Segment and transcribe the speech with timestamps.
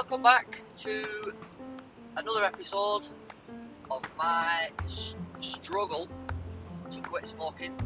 [0.00, 1.34] welcome back to
[2.16, 3.04] another episode
[3.90, 6.08] of my s- struggle
[6.90, 7.76] to quit smoking.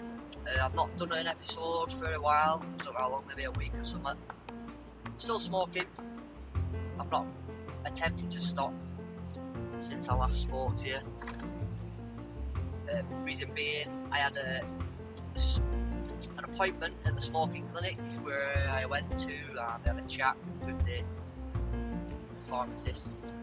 [0.00, 3.44] Uh, I've not done an episode for a while, I don't know how long, maybe
[3.44, 4.16] a week or something.
[5.18, 5.84] Still smoking.
[6.98, 7.26] I've not
[7.84, 8.72] attempted to stop
[9.76, 10.98] since I last spoke to you.
[12.90, 14.62] Uh, reason being, I had a,
[16.38, 20.36] an appointment at the smoking clinic where I went to uh, and had a chat
[20.64, 21.02] with the,
[22.28, 23.34] the pharmacist.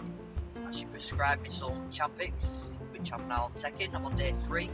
[0.55, 3.95] And she prescribed me some Champix, which I'm now taking.
[3.95, 4.69] I'm on day three.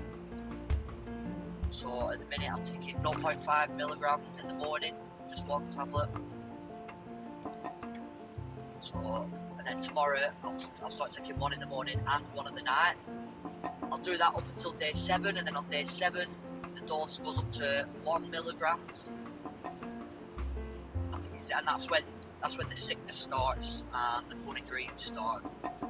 [1.69, 4.93] So at the minute I'm taking 0.5 milligrams in the morning,
[5.27, 6.09] just one tablet.
[8.79, 12.55] So, and then tomorrow I'll, I'll start taking one in the morning and one at
[12.55, 12.95] the night.
[13.91, 16.27] I'll do that up until day seven, and then on day seven
[16.75, 19.11] the dose goes up to one milligrams.
[21.13, 22.01] I think it's and that's when
[22.41, 25.43] that's when the sickness starts and the funny dreams start,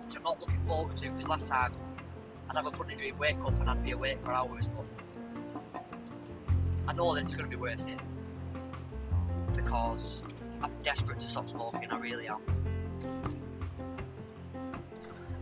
[0.03, 1.71] which I'm not looking forward to because last time
[2.49, 4.86] I'd have a funny dream, wake up and I'd be awake for hours, but
[6.88, 7.99] I know that it's going to be worth it
[9.55, 10.23] because
[10.64, 11.91] I'm desperate to stop smoking.
[11.91, 12.39] I really am,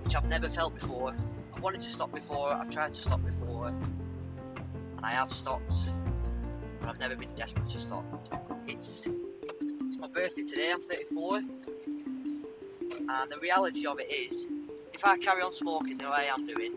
[0.03, 1.15] which I've never felt before.
[1.55, 2.53] I wanted to stop before.
[2.53, 3.73] I've tried to stop before
[4.97, 5.91] and I have stopped,
[6.79, 8.03] but I've never been desperate to stop.
[8.67, 10.71] It's it's my birthday today.
[10.71, 11.49] I'm 34, and
[13.29, 14.49] the reality of it is,
[14.93, 16.73] if I carry on smoking the way I'm doing,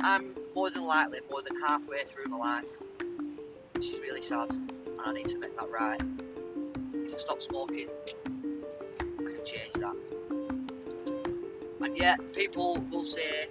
[0.00, 2.80] I'm more than likely more than halfway through my life,
[3.74, 6.00] which is really sad, and I need to make that right.
[6.94, 7.88] If I stop smoking,
[9.00, 9.96] I can change that.
[11.80, 13.48] And yet, people will say,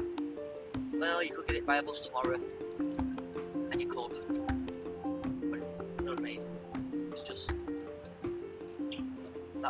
[0.93, 2.39] "Well, you could get it by a bus tomorrow."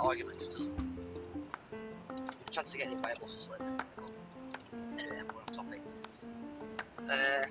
[0.05, 0.95] Argument just doesn't.
[2.51, 3.61] Chance hit by a bus is slim.
[4.97, 5.81] Anyway, going topic.
[7.09, 7.45] Uh,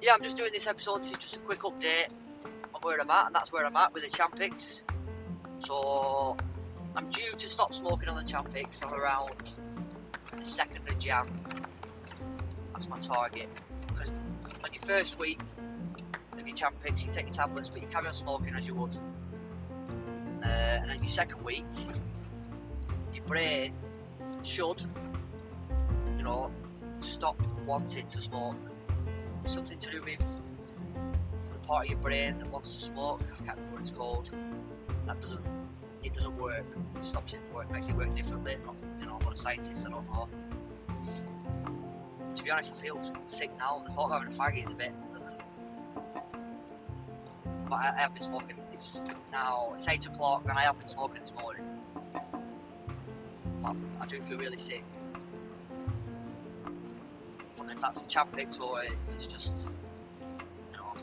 [0.00, 0.98] yeah, I'm just doing this episode.
[0.98, 2.08] This is just a quick update
[2.74, 4.84] on where I'm at, and that's where I'm at with the Champix.
[5.58, 6.36] So
[6.94, 9.54] I'm due to stop smoking on the Champix on around
[10.36, 11.26] the second of Jan.
[12.72, 13.48] That's my target
[13.88, 15.40] Because on your first week
[16.32, 18.96] of your Champix, you take your tablets, but you carry on smoking as you would.
[20.42, 21.64] Uh, and then your second week,
[23.12, 23.72] your brain
[24.42, 24.82] should,
[26.16, 26.50] you know,
[26.98, 27.36] stop
[27.66, 28.56] wanting to smoke.
[29.44, 30.40] Something to do with
[31.52, 33.22] the part of your brain that wants to smoke.
[33.22, 34.30] I can't remember what it's called.
[35.06, 35.44] That doesn't,
[36.02, 36.66] it doesn't work.
[36.96, 38.56] It stops it work, makes it work differently.
[38.64, 39.86] Not, you know, I'm not a scientist.
[39.86, 40.28] I don't know
[42.40, 43.82] to be honest, I feel sick now.
[43.84, 44.94] The thought of having a fag is a bit.
[47.68, 48.56] But I have been smoking.
[48.80, 51.66] It's now it's eight o'clock, and I have been smoking this morning.
[53.62, 54.82] But I do feel really sick.
[56.64, 56.70] I
[57.58, 59.70] don't if that's the Champix or if it's just,
[60.72, 60.94] you know,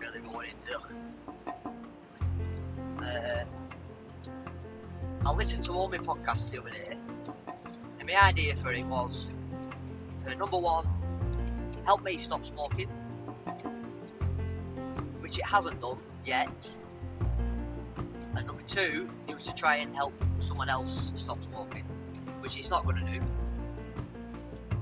[0.00, 0.52] really morning.
[2.98, 3.44] Uh,
[5.24, 6.94] I listened to all my podcasts the other day,
[8.00, 9.34] and my idea for it was
[10.26, 10.86] uh, number one,
[11.86, 12.90] help me stop smoking,
[15.32, 16.76] which it hasn't done yet.
[18.36, 21.84] And number two, it was to try and help someone else stop smoking,
[22.40, 23.20] which it's not going to do.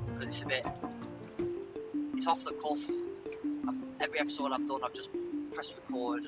[0.08, 0.66] Because it's a bit,
[2.16, 2.80] it's off the cuff.
[3.68, 5.10] I've, every episode I've done, I've just
[5.52, 6.26] pressed record,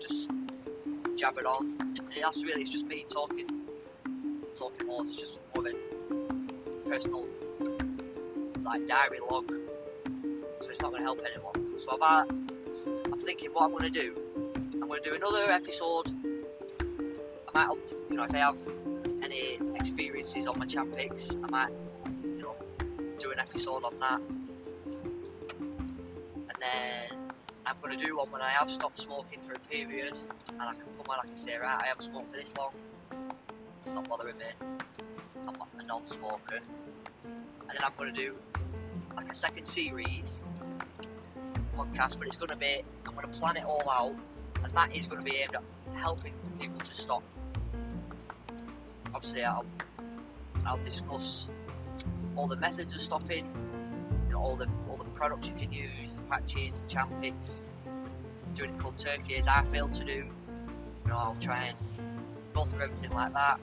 [0.00, 0.28] just
[1.14, 1.70] jab it on.
[1.78, 3.46] And that's really, it's just me talking,
[4.56, 7.28] talking more, It's just more of a personal
[8.64, 11.78] like diary log, so it's not going to help anyone.
[11.78, 12.55] So I'm
[13.26, 14.16] thinking what I'm going to do.
[14.74, 16.12] I'm going to do another episode.
[17.52, 18.56] I might, you know, if I have
[19.20, 21.72] any experiences on my Champix, I might,
[22.22, 22.54] you know,
[23.18, 24.20] do an episode on that.
[26.36, 27.18] And then
[27.66, 30.16] I'm going to do one when I have stopped smoking for a period,
[30.48, 32.70] and I can come on, I can say, right, I haven't smoked for this long.
[33.84, 34.44] It's not bothering me.
[35.48, 36.60] I'm a non-smoker
[37.24, 38.36] and then I'm going to do
[39.16, 40.44] like a second series
[41.76, 44.14] podcast, but it's going to be I'm going to plan it all out,
[44.62, 45.62] and that is going to be aimed at
[45.96, 47.22] helping people to stop.
[49.14, 49.66] Obviously, I'll
[50.66, 51.50] I'll discuss
[52.34, 53.46] all the methods of stopping,
[54.26, 57.62] you know, all the all the products you can use, the patches, Champix,
[58.54, 60.12] doing it cold turkey as I failed to do.
[61.04, 61.76] You know, I'll try and
[62.54, 63.60] go through everything like that.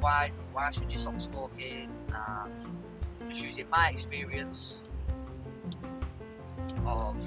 [0.00, 1.88] Why why should you stop smoking?
[2.12, 4.84] And just using my experience
[6.86, 7.20] of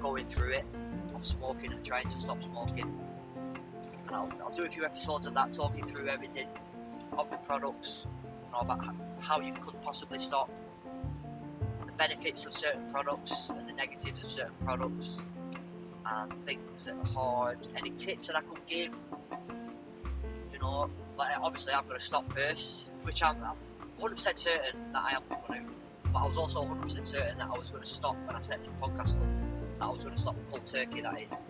[0.00, 0.64] going through it,
[1.14, 2.98] of smoking and trying to stop smoking,
[4.06, 6.46] and I'll, I'll do a few episodes of that talking through everything
[7.16, 8.06] of the products,
[8.44, 8.84] you know, about
[9.20, 10.50] how you could possibly stop,
[11.86, 15.22] the benefits of certain products and the negatives of certain products,
[16.08, 18.94] and things that are hard, any tips that I could give,
[20.52, 20.88] you know,
[21.18, 23.56] like obviously I'm going to stop first, which I'm, I'm
[24.00, 25.70] 100% certain that I am going to,
[26.16, 28.62] but I was also 100% certain that I was going to stop when I set
[28.62, 29.28] this podcast up,
[29.78, 31.42] that I was going to stop cold turkey, that is.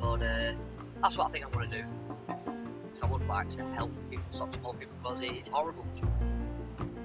[0.00, 0.54] But uh,
[1.00, 1.84] that's what I think I'm going to do.
[2.82, 5.86] Because I would like to help people stop smoking because it is horrible.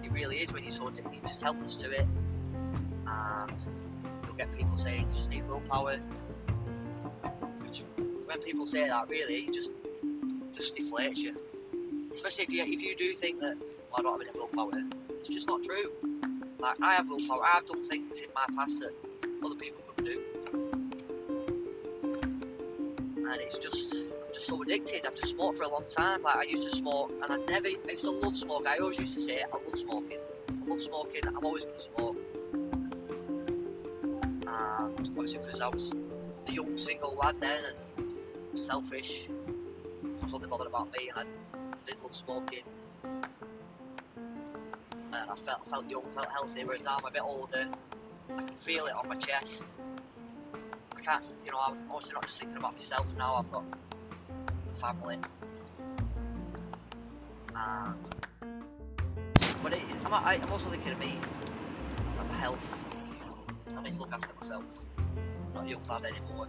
[0.04, 2.08] It really is when you're so addicted, you're just helpless to it.
[3.06, 3.64] And
[4.26, 5.98] you'll get people saying you just need willpower.
[7.60, 7.84] Which,
[8.26, 9.70] when people say that, really, it just
[10.52, 11.36] just deflates you.
[12.12, 13.56] Especially if you if you do think that
[13.98, 15.92] I don't have any willpower, it's just not true.
[16.60, 17.42] Like I have willpower.
[17.46, 18.94] I've done things in my past that
[19.44, 20.22] other people couldn't do,
[23.18, 25.06] and it's just I'm just so addicted.
[25.06, 26.22] I've just smoked for a long time.
[26.22, 28.68] Like I used to smoke, and I never I used to love smoke.
[28.68, 30.20] I always used to say I love smoking.
[30.50, 31.22] I love smoking.
[31.28, 32.18] I'm always going to smoke.
[34.48, 35.94] And obviously because I was
[36.48, 37.64] a young single lad then
[37.98, 42.64] and selfish, I was only bothered about me, and I did love smoking
[45.30, 46.64] I felt felt young, felt healthy.
[46.64, 47.68] Whereas now I'm a bit older,
[48.32, 49.76] I can feel it on my chest.
[50.98, 53.36] I can't, you know, I'm obviously not just thinking about myself now.
[53.36, 53.64] I've got
[54.70, 55.18] a family,
[57.56, 58.10] and
[59.62, 61.14] but it, I'm, I'm also thinking of me,
[62.18, 62.86] like my health.
[63.78, 64.64] I need to look after myself.
[64.98, 66.48] I'm not a young lad anymore.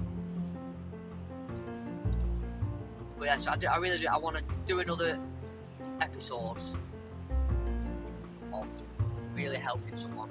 [3.18, 4.08] But yeah, so I, do, I really do.
[4.08, 5.18] I want to do another
[6.00, 6.56] episode
[9.40, 10.30] really helping someone.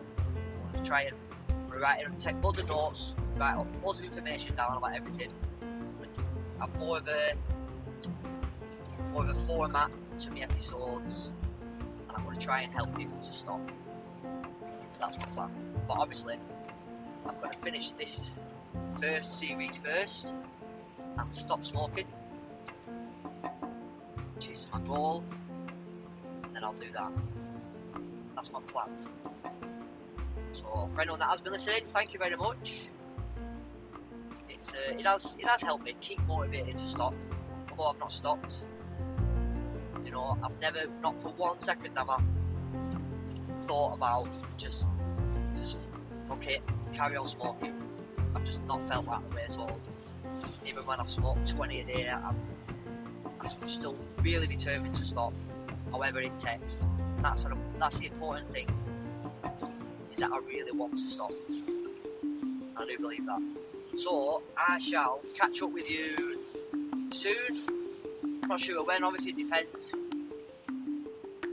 [0.68, 1.16] I'm to try and
[1.82, 5.30] write and take loads of notes, write loads of information down about everything.
[6.60, 7.34] Have more of a
[9.14, 9.90] more of a format
[10.20, 11.34] to my episodes,
[12.08, 13.62] and I'm going to try and help people to stop.
[15.00, 15.52] That's my plan.
[15.88, 16.36] But obviously,
[17.26, 18.42] I'm going to finish this
[19.00, 20.36] first series first
[21.18, 22.08] and stop smoking,
[24.36, 25.24] which is my goal.
[26.44, 27.12] And then I'll do that.
[28.40, 28.88] That's my plan.
[30.54, 32.84] So for anyone that has been listening, thank you very much.
[34.48, 37.14] It's uh, it has it has helped me keep motivated to stop.
[37.70, 38.66] Although I've not stopped,
[40.06, 42.22] you know, I've never not for one second have I
[43.68, 44.88] thought about just
[45.58, 45.90] just
[46.26, 46.62] fuck it,
[46.94, 47.76] carry on smoking.
[48.34, 49.82] I've just not felt that way at all.
[50.66, 52.38] Even when I've smoked 20 a day, I'm,
[53.42, 55.34] I'm still really determined to stop,
[55.92, 56.88] however it takes.
[57.22, 58.68] That's sort of, that's the important thing.
[60.12, 61.32] Is that I really want to stop.
[62.78, 63.42] I do believe that.
[63.98, 66.40] So I shall catch up with you
[67.12, 68.42] soon.
[68.48, 69.04] Not sure when.
[69.04, 69.96] Obviously, it depends.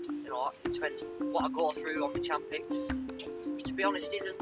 [0.08, 3.02] You know, it depends what I go through on the Champix.
[3.64, 4.36] To be honest, isn't.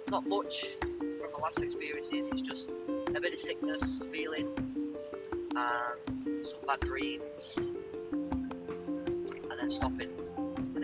[0.00, 2.28] It's not much from the last experiences.
[2.30, 2.70] It's just
[3.14, 4.48] a bit of sickness, feeling,
[5.54, 7.70] and some bad dreams,
[8.10, 10.17] and then stopping.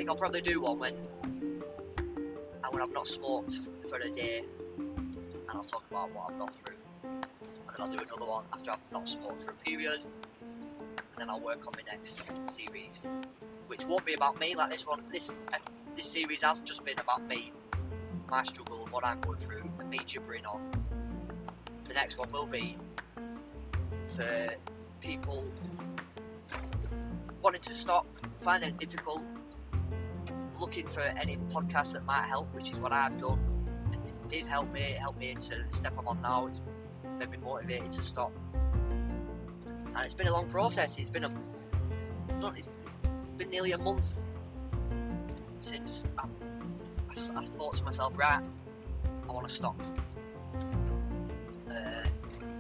[0.05, 3.55] Think I'll probably do one when and when I've not smoked
[3.88, 4.43] for a day,
[4.76, 6.76] and I'll talk about what I've gone through.
[7.05, 7.25] And
[7.73, 10.05] then I'll do another one after I've not smoked for a period,
[10.43, 13.09] and then I'll work on my next series,
[13.67, 15.02] which won't be about me like this one.
[15.11, 15.57] This uh,
[15.97, 17.52] this series has just been about me,
[18.28, 20.61] my struggle, and what I'm going through, and me gibbering on.
[21.85, 22.76] The next one will be
[24.09, 24.55] for
[25.00, 25.50] people
[27.40, 28.07] wanting to stop,
[28.40, 29.23] finding it difficult,
[30.64, 33.38] looking for any podcast that might help, which is what I've done.
[33.92, 36.47] And it did help me, it helped me to the step I'm on now.
[36.47, 36.62] It's
[37.18, 38.33] made me motivated to stop.
[39.94, 40.99] And it's been a long process.
[40.99, 41.30] It's been a,
[42.56, 42.68] it's
[43.37, 44.11] been nearly a month
[45.59, 48.42] since I, I, I thought to myself, right,
[49.28, 49.78] I want to stop.
[51.68, 51.75] Uh,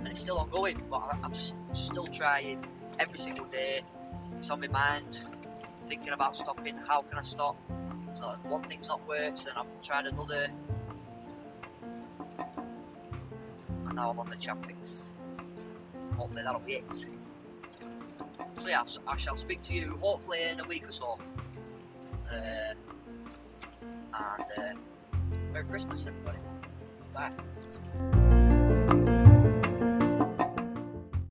[0.00, 2.62] and it's still ongoing, but I, I'm s- still trying
[2.98, 3.80] every single day.
[4.36, 5.20] It's on my mind,
[5.86, 6.76] thinking about stopping.
[6.86, 7.56] How can I stop?
[8.24, 10.48] So one thing's not worked, then I've tried another,
[13.86, 15.12] and now I'm on the Champix.
[16.16, 16.94] Hopefully that'll be it.
[16.94, 17.10] So
[18.66, 21.18] yeah, I shall speak to you hopefully in a week or so.
[22.32, 22.72] Uh,
[23.82, 24.72] and uh,
[25.52, 26.38] Merry Christmas, everybody.
[27.12, 27.30] Bye.